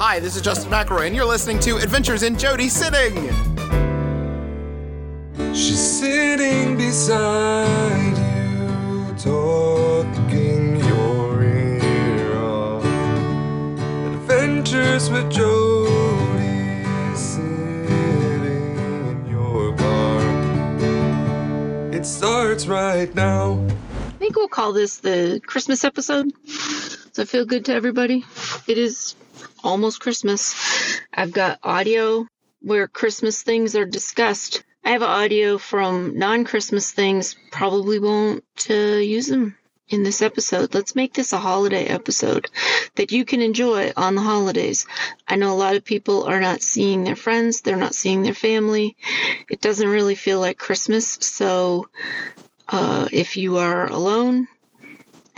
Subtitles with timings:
[0.00, 3.16] Hi, this is Justin McElroy, and you're listening to Adventures in Jody Sitting.
[5.52, 12.84] She's sitting beside you, talking your ear off.
[14.14, 16.84] Adventures with Jody,
[17.16, 20.20] sitting in your car.
[21.92, 23.66] It starts right now.
[24.06, 26.32] I think we'll call this the Christmas episode.
[26.44, 28.24] Does that feel good to everybody?
[28.68, 29.16] It is
[29.62, 31.00] almost Christmas.
[31.12, 32.26] I've got audio
[32.60, 34.64] where Christmas things are discussed.
[34.84, 37.36] I have audio from non Christmas things.
[37.50, 39.56] Probably won't uh, use them
[39.88, 40.74] in this episode.
[40.74, 42.48] Let's make this a holiday episode
[42.96, 44.86] that you can enjoy on the holidays.
[45.26, 48.34] I know a lot of people are not seeing their friends, they're not seeing their
[48.34, 48.96] family.
[49.48, 51.18] It doesn't really feel like Christmas.
[51.20, 51.88] So
[52.68, 54.48] uh, if you are alone,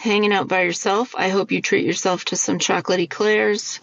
[0.01, 3.81] hanging out by yourself, I hope you treat yourself to some chocolatey eclairs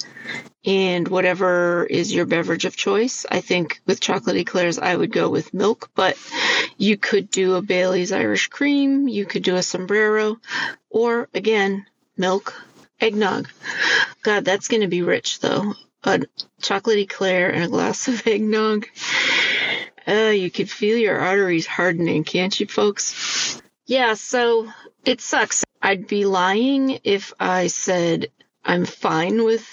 [0.66, 3.25] and whatever is your beverage of choice.
[3.30, 6.17] I think with chocolate eclairs, I would go with milk, but
[6.78, 10.38] you could do a Bailey's Irish cream, you could do a sombrero,
[10.89, 11.86] or again,
[12.17, 12.53] milk,
[13.00, 13.47] eggnog.
[14.23, 15.73] God, that's going to be rich though.
[16.03, 16.22] A
[16.61, 18.88] chocolate eclair and a glass of eggnog.
[20.08, 23.61] Uh, you could feel your arteries hardening, can't you, folks?
[23.88, 24.71] Yeah, so
[25.05, 25.63] it sucks.
[25.81, 28.27] I'd be lying if I said
[28.66, 29.66] I'm fine with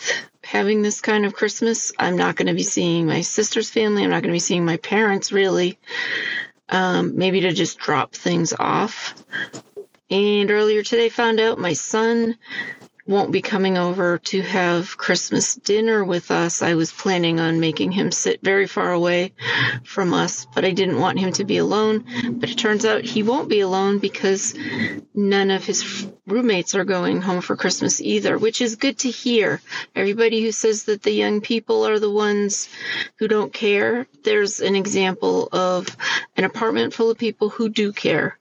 [0.44, 1.90] having this kind of Christmas.
[1.98, 4.04] I'm not going to be seeing my sister's family.
[4.04, 5.80] I'm not going to be seeing my parents really.
[6.68, 9.14] Um, maybe to just drop things off.
[10.10, 12.36] And earlier today, found out my son
[13.06, 16.62] won't be coming over to have Christmas dinner with us.
[16.62, 19.34] I was planning on making him sit very far away
[19.84, 22.04] from us, but I didn't want him to be alone.
[22.30, 24.54] But it turns out he won't be alone because
[25.14, 29.60] none of his roommates are going home for Christmas either, which is good to hear.
[29.94, 32.70] Everybody who says that the young people are the ones
[33.18, 35.94] who don't care, there's an example of
[36.36, 38.38] an apartment full of people who do care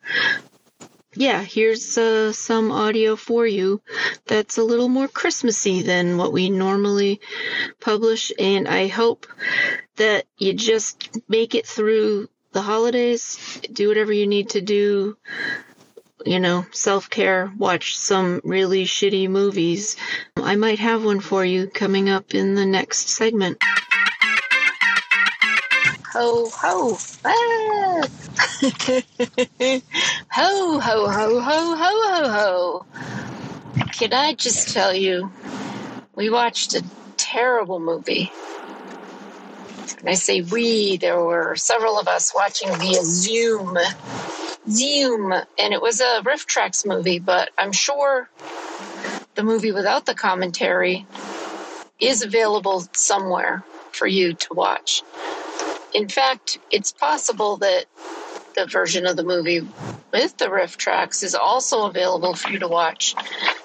[1.16, 3.82] yeah, here's uh, some audio for you
[4.26, 7.22] that's a little more Christmassy than what we normally
[7.80, 8.32] publish.
[8.40, 9.28] And I hope
[9.98, 15.18] that you just make it through the holidays, do whatever you need to do.
[16.26, 19.98] You know, self care, watch some really shitty movies.
[20.38, 23.58] I might have one for you coming up in the next segment.
[26.14, 28.08] Ho, ho, ah!
[28.64, 29.82] ho,
[30.32, 32.86] ho, ho, ho, ho, ho, ho.
[33.92, 35.30] Can I just tell you,
[36.16, 36.84] we watched a
[37.18, 38.32] terrible movie.
[40.00, 43.78] And I say we, there were several of us watching via Zoom.
[44.70, 45.34] Zoom.
[45.34, 48.30] And it was a RiffTrax movie, but I'm sure
[49.36, 51.06] the movie without the commentary
[52.00, 55.04] is available somewhere for you to watch.
[55.94, 57.88] In fact, it's possible that
[58.56, 59.62] the version of the movie
[60.12, 63.16] with the RiffTrax is also available for you to watch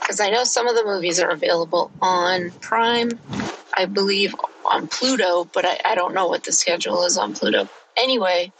[0.00, 3.10] because I know some of the movies are available on Prime,
[3.77, 4.34] I believe
[4.65, 7.69] on Pluto, but I, I don't know what the schedule is on Pluto.
[7.97, 8.53] Anyway,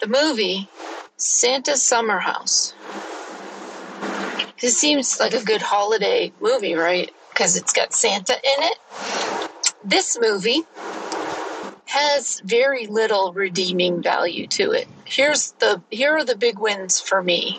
[0.00, 0.68] the movie
[1.16, 2.74] Santa's Summer House.
[4.60, 7.10] This seems like a good holiday movie, right?
[7.30, 8.78] Because it's got Santa in it.
[9.84, 10.64] This movie
[11.90, 14.86] has very little redeeming value to it.
[15.04, 17.58] Here's the here are the big wins for me.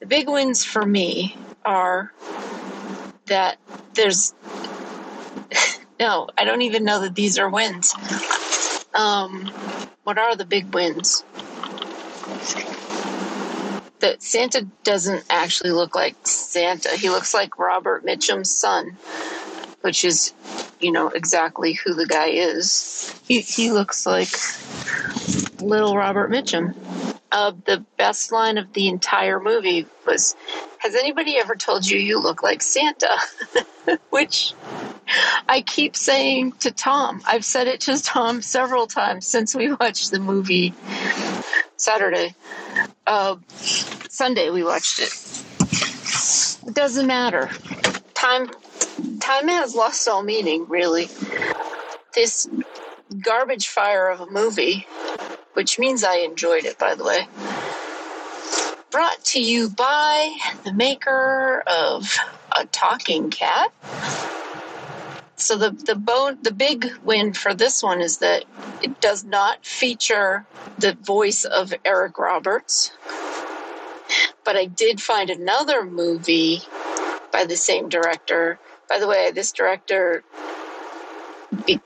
[0.00, 2.12] The big wins for me are
[3.26, 3.58] that
[3.94, 4.34] there's
[6.00, 7.94] no, I don't even know that these are wins.
[8.94, 9.46] Um,
[10.02, 11.22] what are the big wins?
[14.00, 16.90] That Santa doesn't actually look like Santa.
[16.96, 18.96] He looks like Robert Mitchum's son,
[19.82, 20.34] which is
[20.82, 23.14] you know exactly who the guy is.
[23.26, 24.28] He, he looks like
[25.60, 26.74] little Robert Mitchum.
[27.30, 30.36] Uh, the best line of the entire movie was,
[30.78, 33.16] "Has anybody ever told you you look like Santa?"
[34.10, 34.52] Which
[35.48, 37.22] I keep saying to Tom.
[37.26, 40.74] I've said it to Tom several times since we watched the movie
[41.76, 42.34] Saturday.
[43.06, 45.12] Uh, Sunday we watched it.
[46.68, 47.50] It doesn't matter.
[48.14, 48.50] Time
[49.22, 51.08] time has lost all meaning, really.
[52.12, 52.48] This
[53.20, 54.86] garbage fire of a movie,
[55.52, 57.28] which means I enjoyed it, by the way,
[58.90, 62.16] brought to you by the maker of
[62.56, 63.72] a talking cat.
[65.36, 68.44] So the the bone the big win for this one is that
[68.82, 70.46] it does not feature
[70.78, 72.90] the voice of Eric Roberts.
[74.44, 76.62] But I did find another movie
[77.32, 78.58] by the same director
[78.92, 80.22] by the way, this director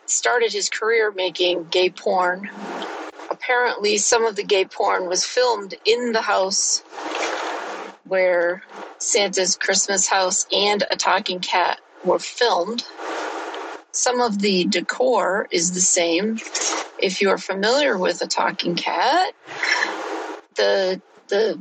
[0.06, 2.50] started his career making gay porn.
[3.30, 6.82] Apparently, some of the gay porn was filmed in the house
[8.08, 8.64] where
[8.98, 12.82] Santa's Christmas house and a talking cat were filmed.
[13.92, 16.40] Some of the decor is the same.
[16.98, 19.32] If you are familiar with a talking cat,
[20.56, 21.56] the the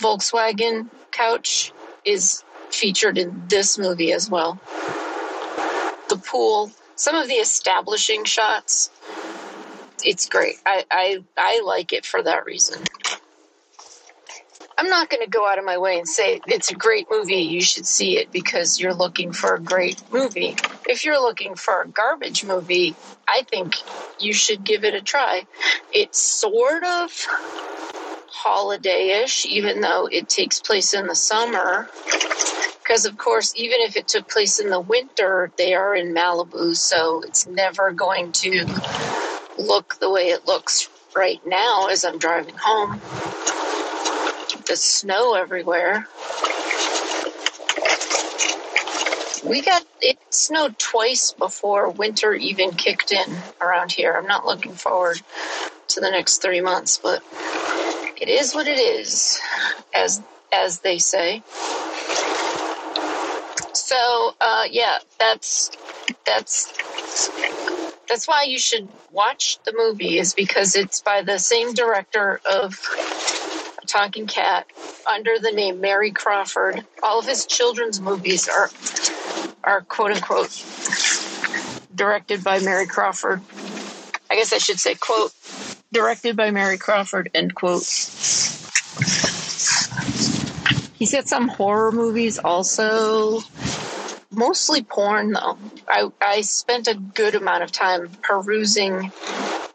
[0.00, 1.72] Volkswagen couch
[2.04, 2.42] is
[2.72, 4.60] featured in this movie as well.
[6.08, 8.90] The pool, some of the establishing shots,
[10.02, 10.56] it's great.
[10.64, 12.82] I, I, I like it for that reason.
[14.78, 17.42] I'm not going to go out of my way and say it's a great movie.
[17.42, 20.56] You should see it because you're looking for a great movie.
[20.88, 22.96] If you're looking for a garbage movie,
[23.28, 23.74] I think
[24.18, 25.46] you should give it a try.
[25.92, 27.12] It's sort of
[28.30, 31.90] holiday-ish, even though it takes place in the summer.
[32.90, 36.74] Because of course, even if it took place in the winter, they are in Malibu,
[36.74, 38.66] so it's never going to
[39.58, 43.00] look the way it looks right now as I'm driving home.
[44.66, 46.08] The snow everywhere.
[49.46, 54.14] We got it snowed twice before winter even kicked in around here.
[54.18, 55.22] I'm not looking forward
[55.90, 57.22] to the next three months, but
[58.20, 59.40] it is what it is,
[59.94, 60.20] as
[60.52, 61.44] as they say.
[63.90, 65.72] So uh, yeah, that's
[66.24, 66.72] that's
[68.08, 72.78] that's why you should watch the movie is because it's by the same director of
[73.88, 74.68] Talking Cat
[75.12, 76.86] under the name Mary Crawford.
[77.02, 78.70] All of his children's movies are
[79.64, 80.64] are quote unquote
[81.92, 83.42] directed by Mary Crawford.
[84.30, 85.32] I guess I should say quote
[85.92, 87.82] directed by Mary Crawford end quote.
[90.94, 93.40] He's got some horror movies also
[94.32, 95.58] mostly porn though.
[95.88, 99.12] I, I spent a good amount of time perusing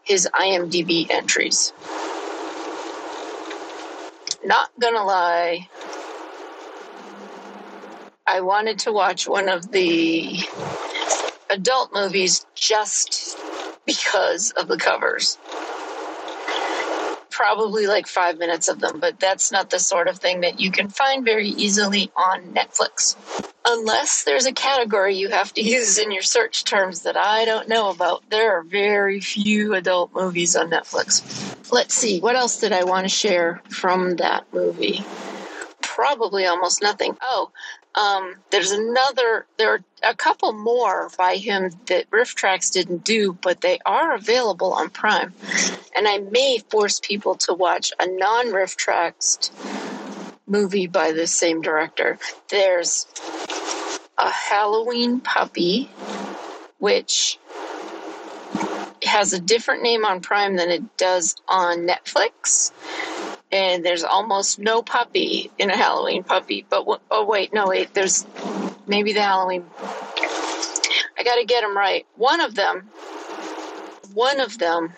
[0.04, 1.74] his IMDb entries.
[4.46, 5.70] Not gonna lie,
[8.28, 10.40] I wanted to watch one of the
[11.50, 13.38] adult movies just
[13.86, 15.38] because of the covers.
[17.30, 20.72] Probably like five minutes of them, but that's not the sort of thing that you
[20.72, 23.16] can find very easily on Netflix
[23.66, 27.68] unless there's a category you have to use in your search terms that I don't
[27.68, 31.72] know about, there are very few adult movies on Netflix.
[31.72, 35.04] Let's see, what else did I want to share from that movie?
[35.82, 37.18] Probably almost nothing.
[37.22, 37.52] Oh,
[37.96, 43.62] um, there's another, there are a couple more by him that RiffTrax didn't do, but
[43.62, 45.34] they are available on Prime.
[45.96, 49.50] And I may force people to watch a non RiffTrax
[50.48, 52.20] movie by the same director.
[52.50, 53.08] There's
[54.18, 55.90] a Halloween puppy,
[56.80, 57.38] which
[59.04, 62.72] has a different name on Prime than it does on Netflix.
[63.52, 66.66] And there's almost no puppy in a Halloween puppy.
[66.68, 68.26] But oh wait, no wait, there's
[68.88, 69.66] maybe the Halloween.
[71.18, 72.06] I got to get them right.
[72.16, 72.90] One of them,
[74.14, 74.94] one of them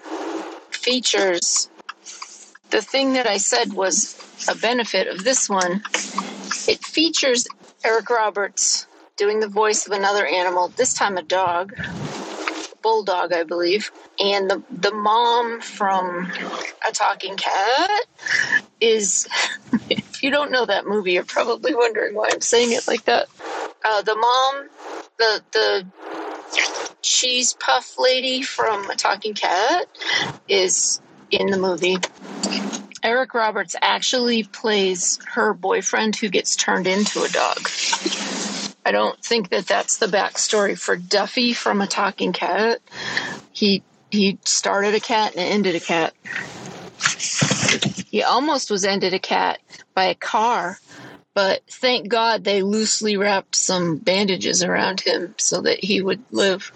[0.72, 1.70] features
[2.70, 4.18] the thing that I said was
[4.50, 5.84] a benefit of this one.
[6.68, 7.48] It features
[7.84, 8.87] Eric Roberts
[9.18, 11.74] doing the voice of another animal, this time a dog,
[12.82, 13.92] bulldog, I believe.
[14.20, 16.32] And the the mom from
[16.88, 18.06] A Talking Cat
[18.80, 19.28] is.
[20.18, 23.28] if you don't know that movie, you're probably wondering why I'm saying it like that.
[23.86, 24.70] Uh, the mom,
[25.18, 25.88] the the
[27.02, 29.88] cheese puff lady from A Talking Cat,
[30.48, 31.98] is in the movie.
[33.04, 37.70] Eric Roberts actually plays her boyfriend who gets turned into a dog.
[38.88, 42.80] I don't think that that's the backstory for Duffy from A Talking Cat.
[43.52, 46.14] He he started a cat and ended a cat.
[48.10, 49.60] He almost was ended a cat
[49.94, 50.80] by a car,
[51.34, 56.72] but thank God they loosely wrapped some bandages around him so that he would live.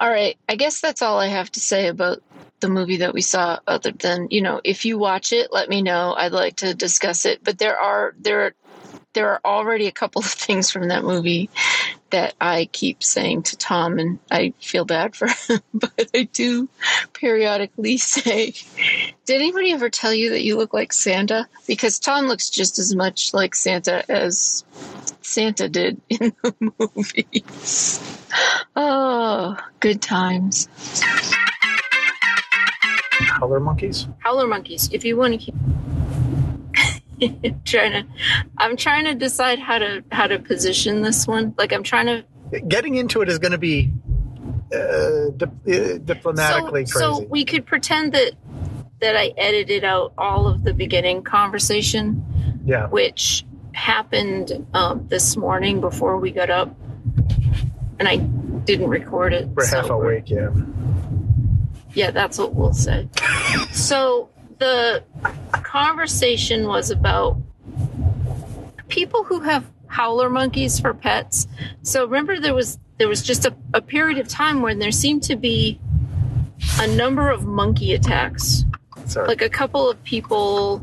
[0.00, 2.22] All right, I guess that's all I have to say about
[2.60, 5.80] the movie that we saw other than you know if you watch it let me
[5.80, 8.52] know i'd like to discuss it but there are there
[9.14, 11.50] there are already a couple of things from that movie
[12.10, 16.68] that i keep saying to tom and i feel bad for him but i do
[17.12, 18.52] periodically say
[19.26, 21.46] did anybody ever tell you that you look like santa?
[21.66, 24.64] Because tom looks just as much like santa as
[25.20, 28.00] santa did in the movies.
[28.74, 30.68] Oh good times.
[33.20, 34.08] Howler monkeys.
[34.20, 34.88] howler monkeys.
[34.92, 35.54] If you want to keep
[37.64, 38.04] trying to
[38.58, 42.24] i'm trying to decide how to how to position this one like i'm trying to
[42.66, 43.92] Getting into it is going to be
[44.72, 47.22] uh, dip- uh, diplomatically so, crazy.
[47.22, 48.32] So we could pretend that
[49.00, 52.24] that I edited out all of the beginning conversation,
[52.64, 52.88] yeah.
[52.88, 56.74] which happened um, this morning before we got up,
[57.98, 59.48] and I didn't record it.
[59.48, 60.48] We're half so awake, yeah.
[61.92, 63.08] Yeah, that's what we'll say.
[63.72, 65.04] so the
[65.68, 67.36] conversation was about
[68.88, 71.46] people who have howler monkeys for pets.
[71.82, 75.22] So remember there was there was just a, a period of time when there seemed
[75.24, 75.78] to be
[76.80, 78.64] a number of monkey attacks.
[79.04, 79.28] Sorry.
[79.28, 80.78] Like a couple of people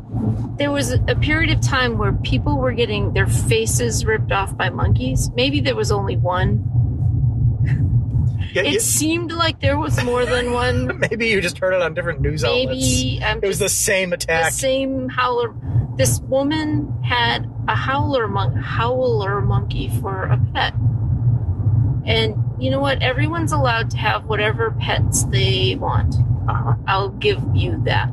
[0.60, 4.70] there was a period of time where people were getting their faces ripped off by
[4.70, 5.32] monkeys.
[5.32, 6.64] Maybe there was only one.
[8.56, 10.98] Yeah, It yeah, seemed like there was more than one.
[11.12, 12.68] maybe you just heard it on different news outlets.
[12.70, 14.54] Maybe I'm It was the same the attack.
[14.54, 15.54] same howler.
[15.98, 20.74] This woman had a howler monk, howler monkey for a pet,
[22.06, 23.02] and you know what?
[23.04, 26.16] Everyone's allowed to have whatever pets they want.
[26.48, 26.76] Uh-huh.
[26.88, 28.08] I'll give you that.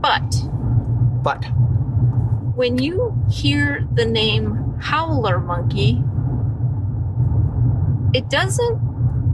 [0.00, 0.28] But
[1.22, 1.44] But
[2.56, 6.02] when you hear the name howler monkey,
[8.14, 8.87] it doesn't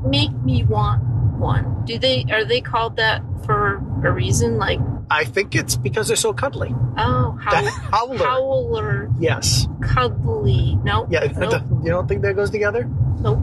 [0.04, 1.02] make me want
[1.38, 1.84] one.
[1.84, 2.24] Do they?
[2.30, 4.56] Are they called that for a reason?
[4.58, 4.80] Like,
[5.10, 6.74] I think it's because they're so cuddly.
[6.96, 8.18] oh, The how, howler.
[8.18, 9.66] howler Yes.
[9.82, 10.78] cuddly.
[10.82, 11.08] Nope.
[11.10, 11.24] Yeah.
[11.36, 11.62] Nope.
[11.82, 12.88] You don't think that goes together?
[13.20, 13.38] nope.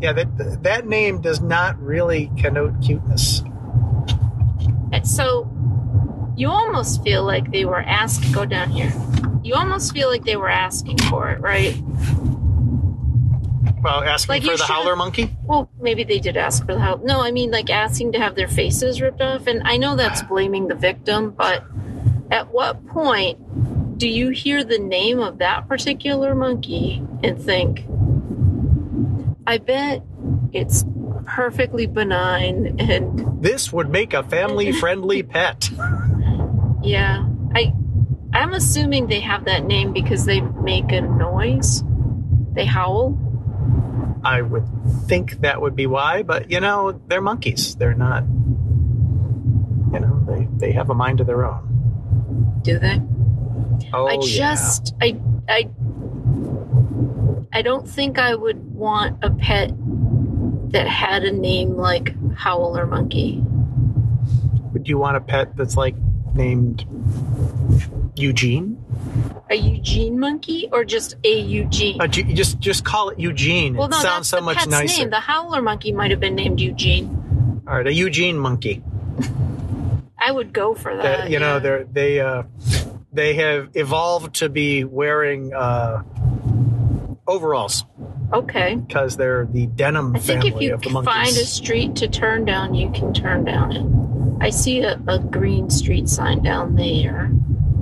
[0.00, 0.12] Yeah.
[0.12, 3.42] That that name does not really connote cuteness.
[4.92, 5.50] And So
[6.36, 8.92] you almost feel like they were asked to go down here.
[9.42, 11.74] You almost feel like they were asking for it, right?
[13.82, 15.36] Well, asking Like for the howler monkey.
[15.44, 17.04] Well, maybe they did ask for the help.
[17.04, 19.46] No, I mean like asking to have their faces ripped off.
[19.46, 21.64] And I know that's blaming the victim, but
[22.30, 27.84] at what point do you hear the name of that particular monkey and think,
[29.46, 30.02] I bet
[30.52, 30.84] it's
[31.26, 35.70] perfectly benign and This would make a family-friendly pet.
[36.82, 37.26] yeah.
[37.54, 37.72] I
[38.32, 41.82] I'm assuming they have that name because they make a noise.
[42.52, 43.16] They howl.
[44.28, 44.68] I would
[45.06, 47.76] think that would be why, but you know, they're monkeys.
[47.76, 48.24] They're not.
[48.24, 52.60] You know, they they have a mind of their own.
[52.62, 53.00] Do they?
[53.94, 54.54] Oh I yeah.
[54.54, 55.18] just I
[55.48, 55.70] I
[57.54, 59.72] I don't think I would want a pet
[60.72, 63.42] that had a name like Howler Monkey.
[64.74, 65.94] Would you want a pet that's like
[66.34, 66.84] named
[68.14, 68.76] Eugene?
[69.50, 72.00] A Eugene monkey or just a Eugene?
[72.00, 73.76] Uh, just just call it Eugene.
[73.76, 75.00] well, it sounds that's so the much pet's nicer.
[75.02, 75.10] name.
[75.10, 77.62] The Howler monkey might have been named Eugene.
[77.66, 78.82] All right, a Eugene monkey.
[80.18, 81.02] I would go for that.
[81.02, 82.42] That you know, they're they uh,
[83.12, 86.02] they have evolved to be wearing uh,
[87.26, 87.84] overalls
[88.32, 88.74] okay.
[88.76, 91.14] because they're the denim I think family if you of the can monkeys.
[91.14, 94.44] find a street to turn down, you can turn down it.
[94.44, 97.30] I see a, a green street sign down there.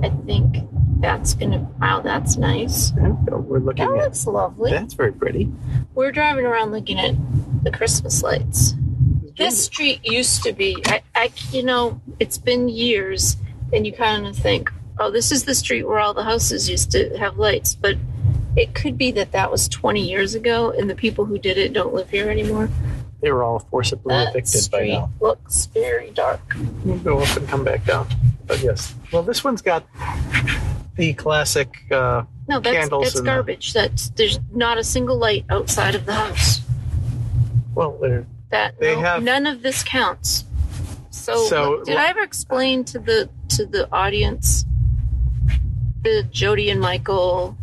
[0.03, 0.57] I think
[0.99, 1.59] that's gonna.
[1.79, 2.91] Wow, that's nice.
[2.93, 4.03] We're looking That at.
[4.05, 4.71] looks lovely.
[4.71, 5.51] That's very pretty.
[5.95, 7.15] We're driving around looking at
[7.63, 8.73] the Christmas lights.
[9.37, 13.37] This street used to be, I, I, you know, it's been years,
[13.71, 16.89] and you kind of think, oh, this is the street where all the houses used
[16.91, 17.75] to have lights.
[17.75, 17.97] But
[18.55, 21.71] it could be that that was 20 years ago, and the people who did it
[21.73, 22.69] don't live here anymore.
[23.21, 25.11] They were all forcibly That evicted by street now.
[25.19, 26.41] looks very dark.
[26.83, 28.07] We'll go up and come back down.
[28.47, 29.85] But yes, well, this one's got
[30.95, 31.69] the classic.
[31.91, 33.73] Uh, No, that's Candles that's and the- garbage.
[33.73, 36.61] That's there's not a single light outside of the house.
[37.75, 40.45] well, they're That They no, have- none of this counts.
[41.09, 44.63] So, So, did I ever explain to the to the audience
[46.03, 47.57] the Jody and Michael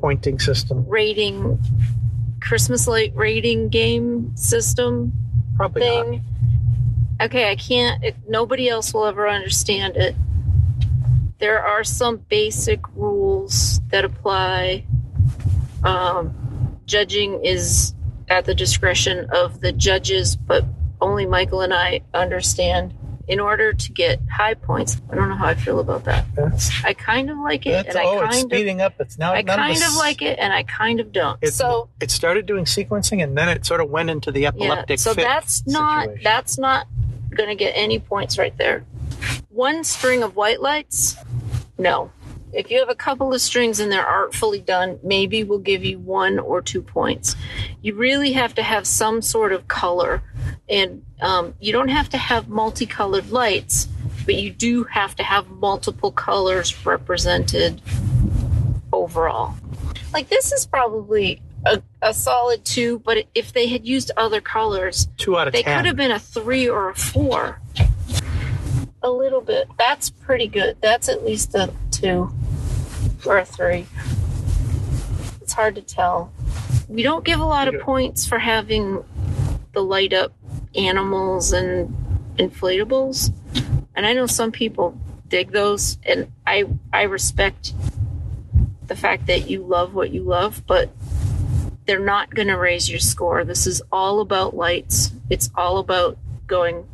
[0.00, 0.86] pointing system.
[0.88, 1.58] rating
[2.40, 5.12] Christmas light rating game system
[5.56, 6.06] Probably not.
[6.06, 6.24] thing?
[7.24, 8.04] Okay, I can't.
[8.04, 10.14] It, nobody else will ever understand it.
[11.38, 14.84] There are some basic rules that apply.
[15.82, 17.94] Um, judging is
[18.28, 20.66] at the discretion of the judges, but
[21.00, 22.94] only Michael and I understand.
[23.26, 26.26] In order to get high points, I don't know how I feel about that.
[26.34, 29.00] That's, I kind of like it, and I oh, it's kind of, up.
[29.00, 29.32] It's now.
[29.32, 31.38] I kind of, like it, and I kind of don't.
[31.40, 34.98] It, so it started doing sequencing, and then it sort of went into the epileptic.
[34.98, 36.22] so fit that's not situation.
[36.22, 36.86] that's not
[37.34, 38.84] going to get any points right there.
[39.50, 41.16] One string of white lights,
[41.78, 42.10] no.
[42.52, 45.98] If you have a couple of strings and they're artfully done, maybe we'll give you
[45.98, 47.34] one or two points.
[47.82, 50.22] You really have to have some sort of color,
[50.68, 53.88] and um, you don't have to have multicolored lights,
[54.24, 57.82] but you do have to have multiple colors represented
[58.92, 59.54] overall.
[60.12, 65.08] Like this is probably a, a solid two, but if they had used other colors,
[65.16, 65.78] Two out of they ten.
[65.78, 67.60] could have been a three or a four.
[69.02, 69.68] A little bit.
[69.78, 70.76] That's pretty good.
[70.80, 72.32] That's at least a two
[73.26, 73.86] or a three.
[75.40, 76.32] It's hard to tell.
[76.88, 79.04] We don't give a lot of points for having
[79.72, 80.32] the light up
[80.74, 81.94] animals and
[82.38, 83.32] inflatables.
[83.94, 87.72] And I know some people dig those and I I respect
[88.86, 90.90] the fact that you love what you love, but
[91.86, 93.44] they're not going to raise your score.
[93.44, 95.12] This is all about lights.
[95.30, 96.86] It's all about going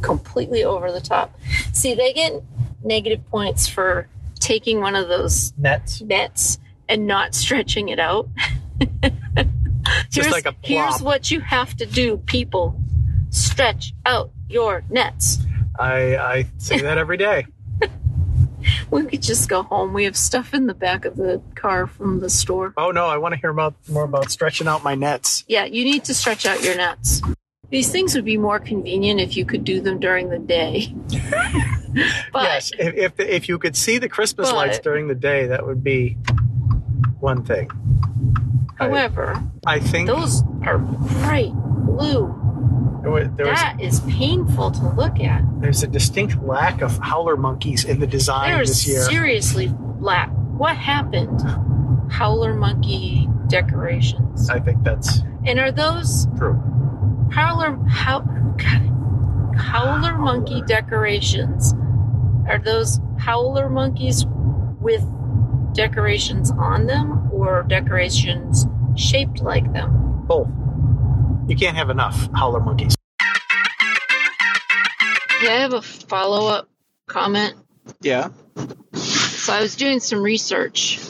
[0.00, 1.38] completely over the top.
[1.72, 2.42] See, they get
[2.84, 4.08] negative points for
[4.38, 6.00] taking one of those nets.
[6.02, 6.58] nets
[6.88, 8.28] and not stretching it out.
[10.10, 12.78] Just here's, like a here's what you have to do, people.
[13.30, 15.38] Stretch out your nets.
[15.78, 17.46] I I say that every day.
[18.90, 19.92] We could just go home.
[19.92, 22.72] We have stuff in the back of the car from the store.
[22.76, 25.44] Oh no, I want to hear about more about stretching out my nets.
[25.48, 27.22] Yeah, you need to stretch out your nets.
[27.70, 30.92] These things would be more convenient if you could do them during the day.
[32.32, 35.46] but yes, if, if if you could see the Christmas But- lights during the day,
[35.46, 36.18] that would be
[37.20, 37.70] one thing.
[38.78, 42.38] I- however, I think those are bright blue.
[43.02, 45.42] There was, there was That is painful to look at.
[45.60, 49.02] there's a distinct lack of howler monkeys in the design There's this year.
[49.04, 50.30] seriously lack.
[50.56, 51.40] What happened?
[52.10, 54.48] Howler monkey decorations.
[54.50, 56.54] I think that's And are those true.
[57.32, 61.74] howler how God, howler monkey decorations?
[62.48, 64.24] Are those howler monkeys
[64.80, 65.04] with
[65.74, 68.66] decorations on them or decorations
[68.96, 70.22] shaped like them?
[70.26, 70.48] Both.
[71.48, 72.94] You can't have enough howler monkeys.
[75.42, 76.68] Yeah, I have a follow up
[77.08, 77.54] comment.
[78.00, 78.28] Yeah.
[78.94, 81.00] So I was doing some research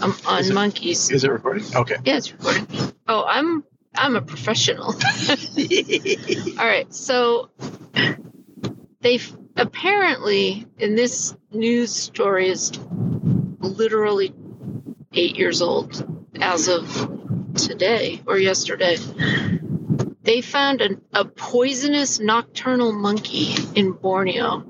[0.00, 1.10] um, on Is it- monkeys.
[1.10, 1.64] Is it recording?
[1.74, 1.96] Okay.
[2.04, 2.66] Yeah, it's recording.
[3.08, 3.64] Oh, I'm
[3.94, 4.88] I'm a professional.
[6.58, 7.50] All right, so
[9.00, 9.18] they
[9.56, 12.72] apparently in this news story is
[13.60, 14.34] literally
[15.14, 16.06] eight years old
[16.40, 16.86] as of
[17.54, 18.96] today or yesterday.
[20.24, 24.64] They found an, a poisonous nocturnal monkey in Borneo.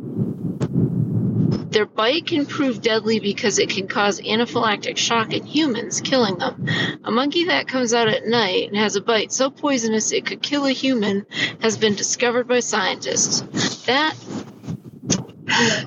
[1.72, 6.66] Their bite can prove deadly because it can cause anaphylactic shock in humans, killing them.
[7.04, 10.42] A monkey that comes out at night and has a bite so poisonous it could
[10.42, 11.26] kill a human
[11.60, 13.40] has been discovered by scientists.
[13.86, 14.14] That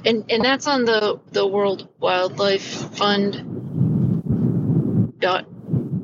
[0.05, 3.35] and and that's on the the World Wildlife Fund
[5.19, 5.45] dot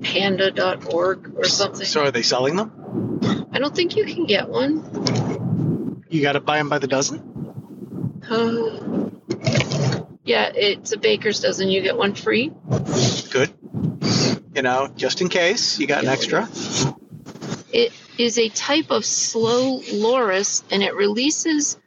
[0.02, 1.86] panda dot org or something.
[1.86, 2.81] So are they selling them?
[3.52, 6.04] I don't think you can get one.
[6.10, 7.20] You got to buy them by the dozen.
[8.30, 9.10] Uh,
[10.24, 11.70] yeah, it's a baker's dozen.
[11.70, 12.52] You get one free.
[13.32, 13.54] Good.
[14.56, 16.48] You know, just in case you got an extra.
[17.72, 21.78] It is a type of slow loris and it releases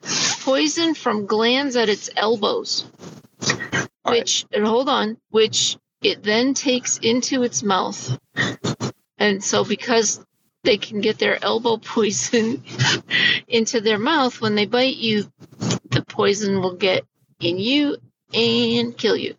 [0.40, 2.86] poison from glands at its elbows.
[3.42, 4.20] All right.
[4.20, 8.18] which, and hold on, which it then takes into its mouth.
[9.18, 10.24] And so, because
[10.64, 12.62] they can get their elbow poison
[13.48, 15.30] into their mouth, when they bite you,
[15.90, 17.04] the poison will get
[17.40, 17.96] in you
[18.32, 19.36] and kill you.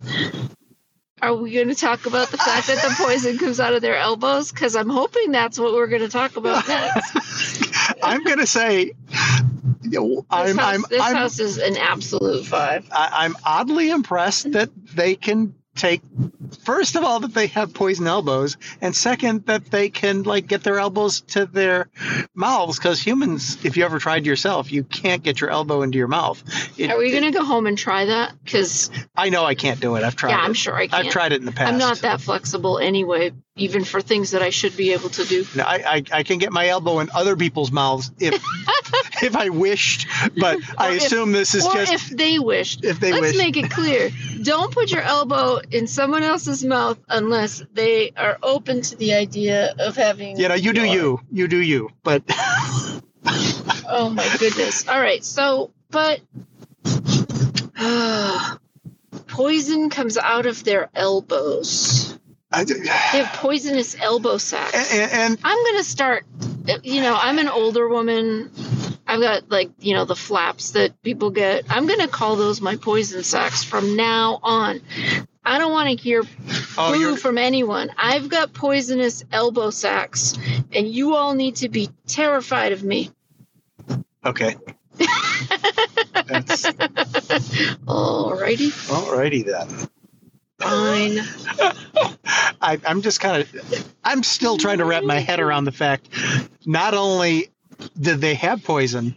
[1.21, 3.97] Are we going to talk about the fact that the poison comes out of their
[3.97, 4.51] elbows?
[4.51, 7.97] Because I'm hoping that's what we're going to talk about next.
[8.03, 8.93] I'm going to say,
[9.95, 12.87] know, This, I'm, house, I'm, this I'm, house is an absolute five.
[12.91, 16.01] I, I'm oddly impressed that they can take.
[16.65, 20.63] First of all, that they have poison elbows, and second, that they can like get
[20.63, 21.89] their elbows to their
[22.33, 22.77] mouths.
[22.77, 26.43] Because humans, if you ever tried yourself, you can't get your elbow into your mouth.
[26.77, 28.33] It- Are we going to go home and try that?
[28.43, 30.03] Because I know I can't do it.
[30.03, 30.31] I've tried.
[30.31, 30.45] yeah, it.
[30.45, 31.71] I'm sure I can I've tried it in the past.
[31.71, 35.45] I'm not that flexible anyway, even for things that I should be able to do.
[35.55, 38.33] No, I, I, I can get my elbow in other people's mouths if
[39.23, 42.83] if I wished, but I if- assume this is or just if they wished.
[42.83, 43.37] if they Let's wish.
[43.37, 44.09] make it clear.
[44.43, 49.73] Don't put your elbow in someone else's mouth unless they are open to the idea
[49.79, 50.37] of having.
[50.37, 51.89] you know, you do you, you do you.
[52.03, 52.23] But
[53.87, 54.85] Oh my goodness.
[54.87, 55.23] All right.
[55.23, 56.19] So, but
[59.27, 62.14] poison comes out of their elbows.
[62.51, 64.93] I, They have poisonous elbow sacs.
[64.93, 66.25] and, and I'm gonna start.
[66.83, 68.51] You know, I'm an older woman.
[69.07, 71.65] I've got like you know the flaps that people get.
[71.69, 74.81] I'm gonna call those my poison sacks from now on.
[75.43, 76.23] I don't want to hear
[76.77, 77.91] oh, boo from anyone.
[77.97, 80.33] I've got poisonous elbow sacks,
[80.73, 83.11] and you all need to be terrified of me.
[84.25, 84.55] okay.
[87.85, 88.71] Alrighty.
[88.89, 89.89] alrighty then.
[90.69, 91.19] Fine.
[92.61, 96.09] I, I'm just kind of, I'm still trying to wrap my head around the fact
[96.65, 97.49] not only
[97.99, 99.15] did they have poison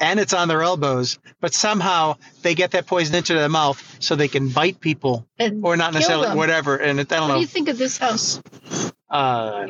[0.00, 4.14] and it's on their elbows, but somehow they get that poison into their mouth so
[4.14, 6.36] they can bite people And or not necessarily them.
[6.36, 6.76] whatever.
[6.76, 8.40] And it, I don't What do you think of this house?
[9.10, 9.66] Uh,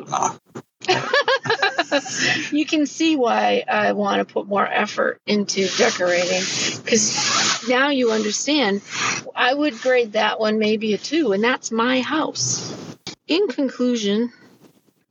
[2.51, 6.41] You can see why I want to put more effort into decorating
[6.83, 8.81] because now you understand.
[9.35, 12.73] I would grade that one maybe a two, and that's my house.
[13.27, 14.31] In conclusion,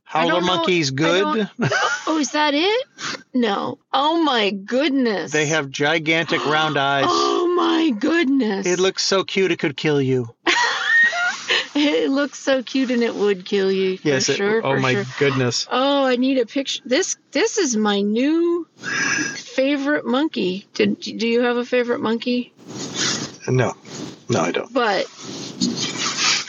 [0.03, 1.49] Howler monkeys good.
[2.07, 2.87] oh, is that it?
[3.33, 3.79] No.
[3.91, 5.31] Oh my goodness.
[5.31, 7.05] They have gigantic round eyes.
[7.49, 8.67] Oh my goodness.
[8.67, 10.29] It looks so cute it could kill you.
[12.05, 14.29] It looks so cute, and it would kill you for Yes.
[14.29, 14.65] it- sure.
[14.65, 15.05] oh my sure.
[15.19, 15.67] goodness.
[15.71, 16.81] Oh, I need a picture.
[16.85, 18.67] This this is my new
[19.35, 20.67] favorite monkey.
[20.73, 22.53] Did do you have a favorite monkey?
[23.47, 23.73] No,
[24.29, 24.71] no, I don't.
[24.73, 25.05] But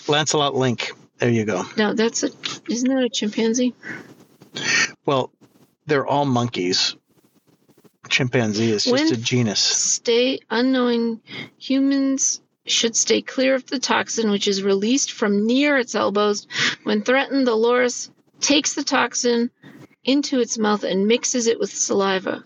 [0.08, 0.92] Lancelot Link.
[1.18, 1.64] There you go.
[1.76, 2.30] no, that's a
[2.68, 3.74] isn't that a chimpanzee?
[5.04, 5.30] Well,
[5.86, 6.96] they're all monkeys.
[8.08, 9.60] Chimpanzee is just When- a genus.
[9.60, 11.20] Stay unknowing
[11.58, 16.46] humans should stay clear of the toxin which is released from near its elbows.
[16.84, 19.50] When threatened, the loris takes the toxin
[20.04, 22.44] into its mouth and mixes it with saliva.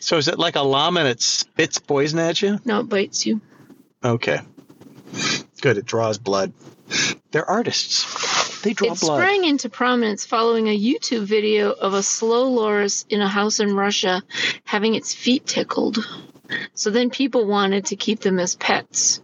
[0.00, 2.58] So is it like a llama that spits poison at you?
[2.64, 3.40] No, it bites you.
[4.04, 4.40] Okay.
[5.62, 5.78] Good.
[5.78, 6.52] It draws blood.
[7.30, 8.60] They're artists.
[8.60, 9.20] They draw It blood.
[9.20, 13.74] sprang into prominence following a YouTube video of a slow loris in a house in
[13.74, 14.22] Russia
[14.64, 16.06] having its feet tickled.
[16.74, 19.20] So then people wanted to keep them as pets.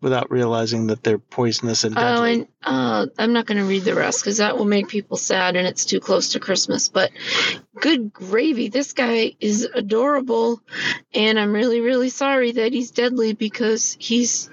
[0.00, 2.10] without realizing that they're poisonous and deadly.
[2.10, 5.16] Oh, and uh, I'm not going to read the rest because that will make people
[5.16, 6.88] sad and it's too close to Christmas.
[6.88, 7.10] But
[7.80, 10.62] good gravy, this guy is adorable,
[11.12, 14.48] and I'm really, really sorry that he's deadly because he's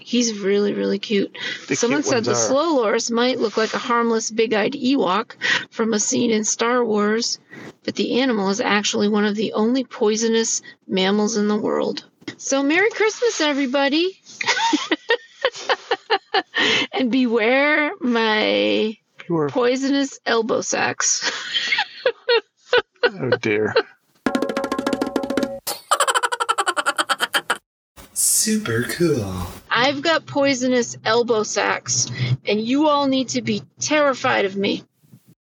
[0.00, 1.36] he's really, really cute.
[1.68, 2.34] The Someone cute said the are.
[2.34, 5.32] slow loris might look like a harmless, big-eyed Ewok
[5.70, 7.38] from a scene in Star Wars,
[7.84, 12.04] but the animal is actually one of the only poisonous mammals in the world.
[12.36, 14.20] So, Merry Christmas, everybody!
[16.92, 19.48] and beware my Pure.
[19.50, 21.30] poisonous elbow sacks.
[23.02, 23.74] Oh dear.
[28.12, 29.46] Super cool.
[29.70, 32.10] I've got poisonous elbow sacks,
[32.46, 34.84] and you all need to be terrified of me.